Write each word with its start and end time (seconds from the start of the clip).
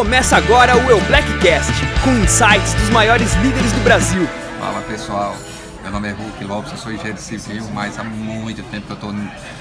Começa 0.00 0.38
agora 0.38 0.74
o 0.78 0.90
Eu 0.90 0.98
Blackcast, 1.02 1.74
com 2.02 2.10
insights 2.24 2.72
dos 2.72 2.88
maiores 2.88 3.34
líderes 3.34 3.70
do 3.70 3.80
Brasil. 3.84 4.26
Fala 4.58 4.80
pessoal, 4.80 5.36
meu 5.82 5.90
nome 5.90 6.08
é 6.08 6.12
Hulk 6.12 6.42
Lopes, 6.42 6.72
eu 6.72 6.78
sou 6.78 6.90
engenheiro 6.90 7.18
civil, 7.18 7.62
mas 7.74 7.98
há 7.98 8.02
muito 8.02 8.62
tempo 8.70 8.86
que 8.86 8.92
eu 8.92 8.94
estou 8.94 9.12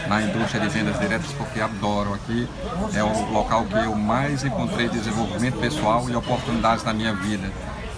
na 0.07 0.21
indústria 0.21 0.61
de 0.61 0.69
vendas 0.69 0.97
diretas 0.97 1.29
porque 1.33 1.59
adoro 1.59 2.13
aqui. 2.13 2.47
É 2.95 3.03
o 3.03 3.31
local 3.33 3.65
que 3.65 3.75
eu 3.75 3.93
mais 3.95 4.45
encontrei 4.45 4.87
desenvolvimento 4.87 5.59
pessoal 5.59 6.09
e 6.09 6.15
oportunidades 6.15 6.85
na 6.85 6.93
minha 6.93 7.13
vida. 7.13 7.51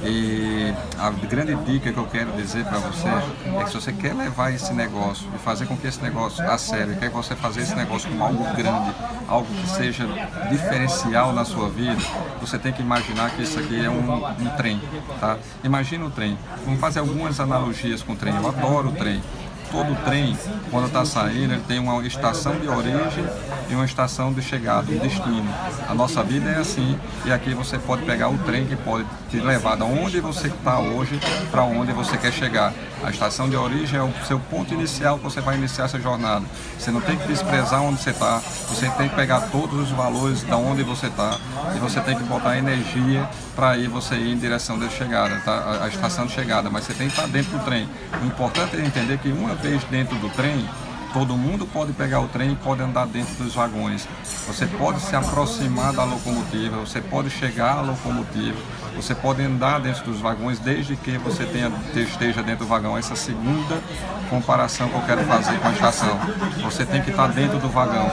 E 0.03 0.73
a 0.97 1.11
grande 1.11 1.55
dica 1.63 1.91
que 1.91 1.97
eu 1.97 2.07
quero 2.07 2.31
dizer 2.31 2.65
para 2.65 2.79
você 2.79 3.07
é 3.07 3.63
que 3.63 3.69
se 3.69 3.75
você 3.75 3.93
quer 3.93 4.15
levar 4.15 4.51
esse 4.51 4.73
negócio 4.73 5.27
e 5.35 5.37
fazer 5.37 5.67
com 5.67 5.77
que 5.77 5.85
esse 5.85 6.01
negócio 6.01 6.43
a 6.49 6.57
sério, 6.57 6.95
quer 6.97 7.09
você 7.09 7.35
fazer 7.35 7.61
esse 7.61 7.75
negócio 7.75 8.09
como 8.09 8.23
algo 8.23 8.43
grande, 8.55 8.95
algo 9.27 9.47
que 9.47 9.69
seja 9.69 10.07
diferencial 10.49 11.33
na 11.33 11.45
sua 11.45 11.69
vida, 11.69 12.01
você 12.39 12.57
tem 12.57 12.73
que 12.73 12.81
imaginar 12.81 13.29
que 13.31 13.43
isso 13.43 13.59
aqui 13.59 13.83
é 13.83 13.89
um, 13.89 14.25
um 14.25 14.49
trem, 14.57 14.81
tá? 15.19 15.37
Imagina 15.63 16.05
o 16.05 16.09
trem. 16.09 16.37
Vamos 16.65 16.79
fazer 16.79 16.99
algumas 16.99 17.39
analogias 17.39 18.01
com 18.01 18.13
o 18.13 18.15
trem. 18.15 18.35
Eu 18.35 18.47
adoro 18.47 18.89
o 18.89 18.93
trem 18.93 19.21
todo 19.71 19.95
trem, 20.03 20.37
quando 20.69 20.87
está 20.87 21.05
saindo, 21.05 21.53
ele 21.53 21.63
tem 21.67 21.79
uma 21.79 22.05
estação 22.05 22.59
de 22.59 22.67
origem 22.67 23.25
e 23.69 23.73
uma 23.73 23.85
estação 23.85 24.33
de 24.33 24.41
chegada, 24.41 24.91
um 24.91 24.97
destino. 24.97 25.49
A 25.87 25.93
nossa 25.93 26.21
vida 26.23 26.49
é 26.49 26.57
assim, 26.57 26.99
e 27.25 27.31
aqui 27.31 27.53
você 27.53 27.79
pode 27.79 28.03
pegar 28.03 28.29
o 28.29 28.37
trem 28.39 28.65
que 28.65 28.75
pode 28.75 29.05
te 29.29 29.39
levar 29.39 29.75
da 29.75 29.85
onde 29.85 30.19
você 30.19 30.47
está 30.47 30.79
hoje 30.79 31.19
para 31.49 31.63
onde 31.63 31.93
você 31.93 32.17
quer 32.17 32.33
chegar. 32.33 32.73
A 33.03 33.09
estação 33.09 33.49
de 33.49 33.55
origem 33.55 33.99
é 33.99 34.03
o 34.03 34.13
seu 34.27 34.39
ponto 34.39 34.73
inicial 34.73 35.17
que 35.17 35.23
você 35.23 35.41
vai 35.41 35.55
iniciar 35.57 35.85
essa 35.85 35.99
jornada. 35.99 36.45
Você 36.77 36.91
não 36.91 37.01
tem 37.01 37.17
que 37.17 37.27
desprezar 37.27 37.81
onde 37.81 37.99
você 37.99 38.11
está, 38.11 38.39
você 38.67 38.87
tem 38.91 39.09
que 39.09 39.15
pegar 39.15 39.49
todos 39.51 39.79
os 39.79 39.89
valores 39.89 40.43
da 40.43 40.57
onde 40.57 40.83
você 40.83 41.07
está 41.07 41.39
e 41.75 41.79
você 41.79 41.99
tem 42.01 42.15
que 42.15 42.23
botar 42.23 42.57
energia 42.57 43.27
para 43.55 43.71
aí 43.71 43.87
você 43.87 44.15
ir 44.15 44.33
em 44.33 44.37
direção 44.37 44.77
da 44.77 44.87
chegada, 44.89 45.35
tá? 45.43 45.79
a 45.81 45.87
estação 45.87 46.25
de 46.25 46.33
chegada, 46.33 46.69
mas 46.69 46.83
você 46.83 46.93
tem 46.93 47.07
que 47.07 47.13
estar 47.13 47.27
dentro 47.27 47.57
do 47.57 47.65
trem. 47.65 47.89
O 48.21 48.25
importante 48.25 48.75
é 48.75 48.85
entender 48.85 49.17
que 49.17 49.29
uma 49.29 49.55
vez 49.61 49.83
dentro 49.85 50.15
do 50.17 50.29
trem, 50.29 50.67
Todo 51.13 51.35
mundo 51.35 51.67
pode 51.67 51.91
pegar 51.91 52.21
o 52.21 52.27
trem 52.29 52.53
e 52.53 52.55
pode 52.55 52.81
andar 52.81 53.05
dentro 53.05 53.35
dos 53.35 53.53
vagões. 53.53 54.07
Você 54.47 54.65
pode 54.65 55.01
se 55.01 55.13
aproximar 55.13 55.91
da 55.91 56.05
locomotiva, 56.05 56.77
você 56.77 57.01
pode 57.01 57.29
chegar 57.29 57.79
à 57.79 57.81
locomotiva, 57.81 58.57
você 58.95 59.13
pode 59.13 59.43
andar 59.43 59.81
dentro 59.81 60.05
dos 60.05 60.21
vagões 60.21 60.57
desde 60.59 60.95
que 60.95 61.17
você 61.17 61.45
tenha, 61.45 61.69
esteja 61.93 62.41
dentro 62.41 62.65
do 62.65 62.65
vagão. 62.65 62.97
Essa 62.97 63.17
segunda 63.17 63.81
comparação 64.29 64.87
que 64.87 64.95
eu 64.95 65.01
quero 65.01 65.25
fazer 65.25 65.59
com 65.59 65.67
a 65.67 65.71
estação. 65.71 66.17
Você 66.63 66.85
tem 66.85 67.01
que 67.01 67.09
estar 67.09 67.27
dentro 67.27 67.59
do 67.59 67.67
vagão. 67.67 68.09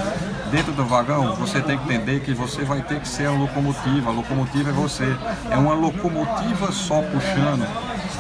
Dentro 0.51 0.73
do 0.73 0.85
vagão, 0.85 1.35
você 1.37 1.61
tem 1.61 1.77
que 1.77 1.85
entender 1.85 2.21
que 2.21 2.33
você 2.33 2.65
vai 2.65 2.81
ter 2.81 3.01
que 3.01 3.09
ser 3.09 3.27
a 3.27 3.33
locomotiva. 3.33 4.11
A 4.11 4.13
locomotiva 4.13 4.71
é 4.71 4.73
você. 4.73 5.17
É 5.51 5.57
uma 5.57 5.75
locomotiva 5.75 6.73
só 6.73 7.03
puxando 7.03 7.67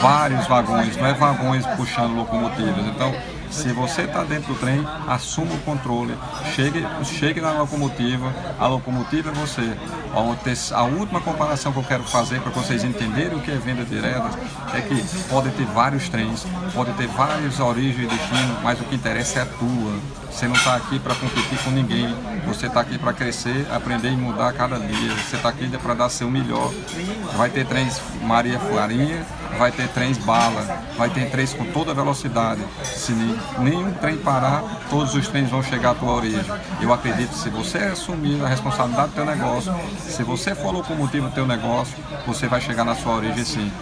vários 0.00 0.46
vagões, 0.46 0.96
não 0.96 1.06
é 1.06 1.14
vagões 1.14 1.66
puxando 1.76 2.14
locomotivas. 2.14 2.86
Então, 2.86 3.14
se 3.50 3.72
você 3.72 4.02
está 4.02 4.24
dentro 4.24 4.52
do 4.52 4.60
trem, 4.60 4.84
assuma 5.08 5.54
o 5.54 5.58
controle, 5.60 6.14
chegue, 6.54 6.86
chegue 7.04 7.40
na 7.40 7.52
locomotiva, 7.52 8.32
a 8.58 8.66
locomotiva 8.66 9.30
é 9.30 9.32
você. 9.32 9.76
A 10.74 10.82
última 10.82 11.20
comparação 11.20 11.72
que 11.72 11.78
eu 11.78 11.84
quero 11.84 12.04
fazer 12.04 12.40
para 12.40 12.52
vocês 12.52 12.84
entenderem 12.84 13.36
o 13.36 13.40
que 13.40 13.50
é 13.50 13.56
venda 13.56 13.84
direta 13.84 14.28
é 14.74 14.80
que 14.82 15.02
pode 15.28 15.50
ter 15.50 15.64
vários 15.64 16.08
trens, 16.08 16.46
pode 16.74 16.92
ter 16.92 17.06
várias 17.08 17.58
origens 17.58 18.04
e 18.04 18.16
destinos, 18.16 18.62
mas 18.62 18.80
o 18.80 18.84
que 18.84 18.94
interessa 18.94 19.40
é 19.40 19.42
a 19.42 19.46
tua. 19.46 20.17
Você 20.30 20.46
não 20.46 20.54
está 20.54 20.76
aqui 20.76 20.98
para 20.98 21.14
competir 21.14 21.58
com 21.64 21.70
ninguém, 21.70 22.14
você 22.46 22.66
está 22.66 22.80
aqui 22.80 22.96
para 22.98 23.12
crescer, 23.12 23.66
aprender 23.72 24.10
e 24.10 24.16
mudar 24.16 24.48
a 24.48 24.52
cada 24.52 24.78
dia. 24.78 25.14
Você 25.14 25.36
está 25.36 25.48
aqui 25.48 25.68
para 25.78 25.94
dar 25.94 26.08
seu 26.08 26.30
melhor. 26.30 26.72
Vai 27.36 27.50
ter 27.50 27.66
trens 27.66 28.00
Maria 28.22 28.58
Farinha, 28.58 29.26
vai 29.56 29.72
ter 29.72 29.88
trens 29.88 30.18
bala, 30.18 30.82
vai 30.96 31.08
ter 31.08 31.30
trens 31.30 31.54
com 31.54 31.64
toda 31.66 31.94
velocidade. 31.94 32.60
Se 32.82 33.12
nenhum 33.58 33.92
trem 33.94 34.16
parar, 34.16 34.62
todos 34.90 35.14
os 35.14 35.28
trens 35.28 35.50
vão 35.50 35.62
chegar 35.62 35.90
à 35.90 35.94
tua 35.94 36.12
origem. 36.12 36.44
Eu 36.80 36.92
acredito 36.92 37.30
que 37.30 37.38
se 37.38 37.48
você 37.48 37.78
assumir 37.78 38.42
a 38.44 38.48
responsabilidade 38.48 39.08
do 39.08 39.14
teu 39.14 39.24
negócio, 39.24 39.74
se 40.00 40.22
você 40.22 40.54
for 40.54 40.72
locomotiva 40.72 41.28
do 41.28 41.34
teu 41.34 41.46
negócio, 41.46 41.96
você 42.26 42.46
vai 42.46 42.60
chegar 42.60 42.84
na 42.84 42.94
sua 42.94 43.14
origem 43.14 43.44
sim. 43.44 43.72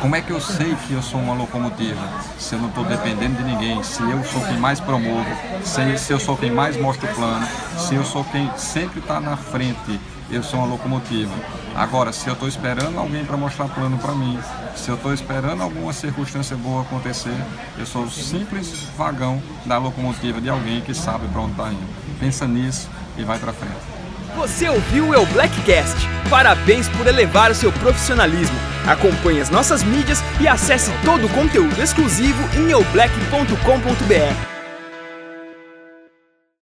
Como 0.00 0.14
é 0.14 0.20
que 0.20 0.30
eu 0.30 0.40
sei 0.40 0.74
que 0.86 0.92
eu 0.92 1.02
sou 1.02 1.20
uma 1.20 1.34
locomotiva? 1.34 2.00
Se 2.38 2.54
eu 2.54 2.60
não 2.60 2.68
estou 2.68 2.84
dependendo 2.84 3.36
de 3.36 3.44
ninguém, 3.44 3.82
se 3.82 4.02
eu 4.02 4.22
sou 4.24 4.42
quem 4.42 4.58
mais 4.58 4.80
promovo, 4.80 5.26
se, 5.64 5.98
se 5.98 6.12
eu 6.12 6.20
sou 6.20 6.36
quem 6.36 6.50
mais 6.50 6.80
mostra 6.80 7.10
o 7.10 7.14
plano, 7.14 7.46
se 7.78 7.94
eu 7.94 8.04
sou 8.04 8.24
quem 8.24 8.50
sempre 8.56 9.00
está 9.00 9.20
na 9.20 9.36
frente 9.36 10.00
eu 10.30 10.42
sou 10.42 10.60
uma 10.60 10.68
locomotiva. 10.68 11.32
Agora, 11.74 12.12
se 12.12 12.26
eu 12.26 12.32
estou 12.32 12.48
esperando 12.48 12.98
alguém 12.98 13.24
para 13.24 13.36
mostrar 13.36 13.68
plano 13.68 13.98
para 13.98 14.14
mim, 14.14 14.38
se 14.74 14.88
eu 14.88 14.94
estou 14.94 15.12
esperando 15.12 15.62
alguma 15.62 15.92
circunstância 15.92 16.56
boa 16.56 16.82
acontecer, 16.82 17.36
eu 17.78 17.86
sou 17.86 18.04
o 18.04 18.10
simples 18.10 18.88
vagão 18.96 19.42
da 19.64 19.78
locomotiva 19.78 20.40
de 20.40 20.48
alguém 20.48 20.80
que 20.80 20.94
sabe 20.94 21.28
para 21.28 21.40
onde 21.40 21.52
está 21.52 21.68
indo. 21.68 22.18
Pensa 22.18 22.46
nisso 22.46 22.88
e 23.16 23.24
vai 23.24 23.38
para 23.38 23.52
frente. 23.52 23.96
Você 24.36 24.68
ouviu 24.68 25.08
o 25.08 25.14
El 25.14 25.24
Blackcast? 25.26 25.96
Parabéns 26.28 26.88
por 26.90 27.06
elevar 27.06 27.50
o 27.50 27.54
seu 27.54 27.72
profissionalismo. 27.72 28.56
Acompanhe 28.86 29.40
as 29.40 29.48
nossas 29.48 29.82
mídias 29.82 30.22
e 30.40 30.46
acesse 30.46 30.90
todo 31.04 31.26
o 31.26 31.30
conteúdo 31.30 31.80
exclusivo 31.82 32.42
em 32.58 32.70
eublack.com.br. 32.70 34.55